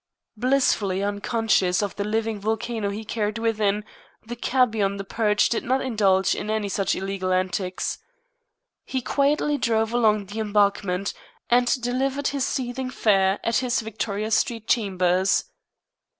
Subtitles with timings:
[0.35, 3.85] Blissfully unconscious of the living volcano he carried within,
[4.25, 7.99] the cabby on the perch did not indulge in any such illegal antics.
[8.83, 11.13] He quietly drove along the Embankment
[11.51, 15.43] and delivered his seething fare at his Victoria street chambers.